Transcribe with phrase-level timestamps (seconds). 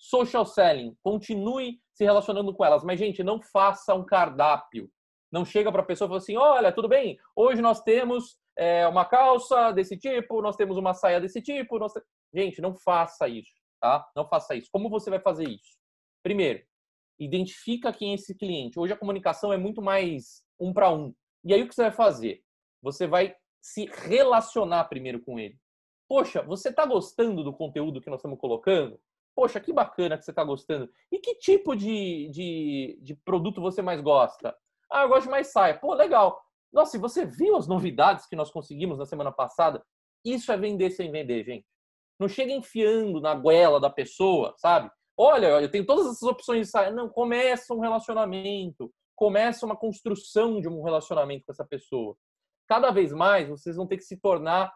[0.00, 0.96] social selling.
[1.02, 2.82] Continue se relacionando com elas.
[2.82, 4.90] Mas, gente, não faça um cardápio.
[5.30, 8.88] Não chega para a pessoa e fala assim: olha, tudo bem, hoje nós temos é,
[8.88, 11.78] uma calça desse tipo, nós temos uma saia desse tipo.
[11.78, 11.92] Nós...
[12.34, 14.08] Gente, não faça isso, tá?
[14.16, 14.68] Não faça isso.
[14.72, 15.78] Como você vai fazer isso?
[16.22, 16.64] Primeiro,
[17.18, 18.78] identifica quem é esse cliente.
[18.78, 21.14] Hoje a comunicação é muito mais um para um.
[21.44, 22.42] E aí o que você vai fazer?
[22.82, 25.56] Você vai se relacionar primeiro com ele.
[26.08, 28.98] Poxa, você está gostando do conteúdo que nós estamos colocando?
[29.40, 30.86] Poxa, que bacana que você está gostando.
[31.10, 34.54] E que tipo de, de, de produto você mais gosta?
[34.92, 35.78] Ah, eu gosto de mais saia.
[35.78, 36.38] Pô, legal.
[36.70, 39.82] Nossa, se você viu as novidades que nós conseguimos na semana passada,
[40.22, 41.66] isso é vender sem vender, gente.
[42.18, 44.90] Não chega enfiando na goela da pessoa, sabe?
[45.16, 46.90] Olha, eu tenho todas essas opções de saia.
[46.90, 48.92] Não, começa um relacionamento.
[49.16, 52.14] Começa uma construção de um relacionamento com essa pessoa.
[52.68, 54.70] Cada vez mais vocês vão ter que se tornar,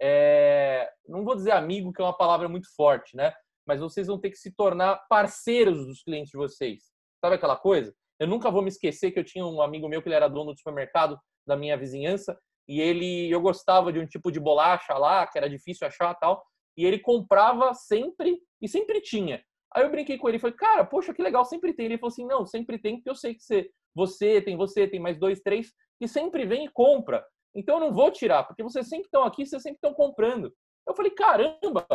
[0.00, 0.88] é...
[1.08, 3.34] não vou dizer amigo, que é uma palavra muito forte, né?
[3.66, 6.84] Mas vocês vão ter que se tornar parceiros dos clientes de vocês.
[7.20, 7.94] Sabe aquela coisa?
[8.20, 10.52] Eu nunca vou me esquecer que eu tinha um amigo meu que ele era dono
[10.52, 12.38] do supermercado da minha vizinhança
[12.68, 16.42] e ele eu gostava de um tipo de bolacha lá que era difícil achar tal
[16.76, 19.42] e ele comprava sempre e sempre tinha.
[19.74, 21.86] Aí eu brinquei com ele falei, cara, poxa, que legal, sempre tem.
[21.86, 25.00] Ele falou assim, não, sempre tem, porque eu sei que você, você tem você, tem
[25.00, 27.24] mais dois, três, que sempre vem e compra.
[27.54, 30.52] Então eu não vou tirar, porque vocês sempre estão aqui, vocês sempre estão comprando.
[30.86, 31.86] Eu falei, caramba,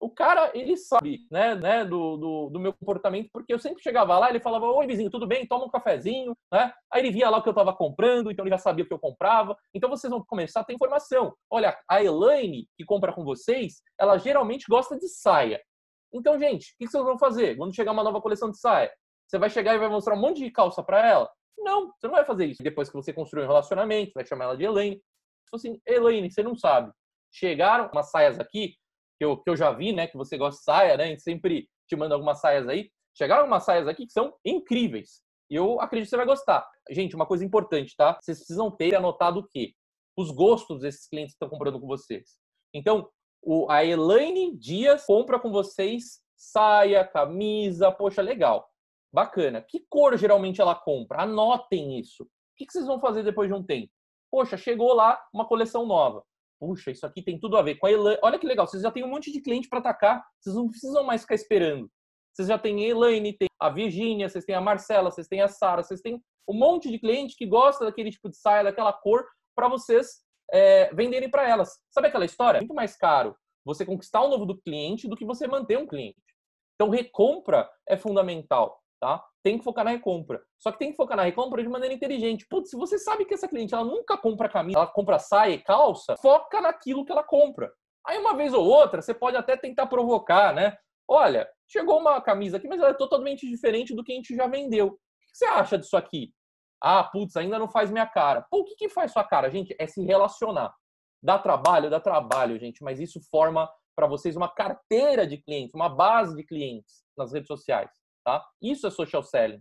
[0.00, 4.16] o cara, ele sabe, né, né do, do, do, meu comportamento, porque eu sempre chegava
[4.18, 5.46] lá, ele falava, oi, vizinho, tudo bem?
[5.46, 6.72] Toma um cafezinho, né?
[6.92, 8.94] Aí ele via lá o que eu estava comprando, então ele já sabia o que
[8.94, 9.56] eu comprava.
[9.74, 11.34] Então vocês vão começar a ter informação.
[11.50, 15.60] Olha, a Elaine, que compra com vocês, ela geralmente gosta de saia.
[16.12, 18.90] Então, gente, o que vocês vão fazer quando chegar uma nova coleção de saia?
[19.26, 21.30] Você vai chegar e vai mostrar um monte de calça para ela?
[21.58, 22.62] Não, você não vai fazer isso.
[22.62, 25.02] Depois que você construir um relacionamento, vai chamar ela de Elaine.
[25.52, 26.92] Assim, Elaine, você não sabe.
[27.32, 28.74] Chegaram umas saias aqui
[29.18, 30.06] que eu, que eu já vi, né?
[30.06, 31.04] Que você gosta de saia, né?
[31.04, 32.90] A gente sempre te manda algumas saias aí.
[33.16, 35.20] Chegaram umas saias aqui que são incríveis.
[35.50, 36.66] E eu acredito que você vai gostar.
[36.90, 38.18] Gente, uma coisa importante, tá?
[38.22, 39.72] Vocês precisam ter anotado o quê?
[40.16, 42.38] Os gostos desses clientes que estão comprando com vocês.
[42.72, 43.08] Então,
[43.42, 48.68] o, a Elaine Dias compra com vocês saia, camisa, poxa, legal.
[49.12, 49.60] Bacana.
[49.62, 51.22] Que cor geralmente ela compra?
[51.22, 52.22] Anotem isso.
[52.22, 53.90] O que vocês vão fazer depois de um tempo?
[54.30, 56.22] Poxa, chegou lá uma coleção nova
[56.58, 58.18] puxa, isso aqui tem tudo a ver com a Elaine.
[58.22, 61.04] Olha que legal, vocês já têm um monte de cliente para atacar, vocês não precisam
[61.04, 61.90] mais ficar esperando.
[62.32, 65.48] Vocês já têm a Elaine, tem a Virgínia, vocês têm a Marcela, vocês têm a
[65.48, 69.26] Sara, vocês têm um monte de cliente que gosta daquele tipo de saia, daquela cor,
[69.54, 71.70] para vocês é, venderem para elas.
[71.90, 72.58] Sabe aquela história?
[72.58, 75.86] É muito mais caro você conquistar o novo do cliente do que você manter um
[75.86, 76.16] cliente.
[76.74, 79.24] Então, recompra é fundamental tá?
[79.48, 80.42] Tem que focar na recompra.
[80.58, 82.46] Só que tem que focar na recompra de maneira inteligente.
[82.50, 85.62] Putz, se você sabe que essa cliente ela nunca compra camisa, ela compra saia e
[85.62, 87.72] calça, foca naquilo que ela compra.
[88.06, 90.76] Aí uma vez ou outra, você pode até tentar provocar, né?
[91.08, 94.46] Olha, chegou uma camisa aqui, mas ela é totalmente diferente do que a gente já
[94.46, 94.88] vendeu.
[94.88, 94.98] O que
[95.32, 96.30] você acha disso aqui?
[96.78, 98.44] Ah, putz, ainda não faz minha cara.
[98.50, 99.74] Pô, o que, que faz sua cara, gente?
[99.78, 100.74] É se relacionar.
[101.22, 103.66] Dá trabalho, dá trabalho, gente, mas isso forma
[103.96, 107.90] para vocês uma carteira de clientes, uma base de clientes nas redes sociais.
[108.28, 108.46] Tá?
[108.60, 109.56] Isso é social selling.